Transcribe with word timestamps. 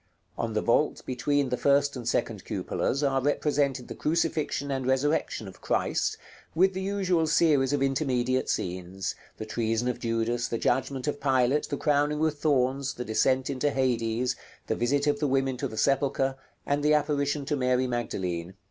On 0.35 0.53
the 0.53 0.63
vault 0.63 1.03
between 1.05 1.49
the 1.49 1.57
first 1.57 1.95
and 1.95 2.09
second 2.09 2.43
cupolas 2.43 3.03
are 3.03 3.21
represented 3.21 3.87
the 3.87 3.93
crucifixion 3.93 4.71
and 4.71 4.87
resurrection 4.87 5.47
of 5.47 5.61
Christ, 5.61 6.17
with 6.55 6.73
the 6.73 6.81
usual 6.81 7.27
series 7.27 7.71
of 7.71 7.83
intermediate 7.83 8.49
scenes, 8.49 9.13
the 9.37 9.45
treason 9.45 9.87
of 9.87 9.99
Judas, 9.99 10.47
the 10.47 10.57
judgment 10.57 11.05
of 11.07 11.21
Pilate, 11.21 11.69
the 11.69 11.77
crowning 11.77 12.17
with 12.17 12.39
thorns, 12.39 12.95
the 12.95 13.05
descent 13.05 13.47
into 13.51 13.69
Hades, 13.69 14.35
the 14.65 14.75
visit 14.75 15.05
of 15.05 15.19
the 15.19 15.27
women 15.27 15.55
to 15.57 15.67
the 15.67 15.77
sepulchre, 15.77 16.35
and 16.65 16.81
the 16.81 16.95
apparition 16.95 17.45
to 17.45 17.55
Mary 17.55 17.85
Magdalene. 17.85 18.55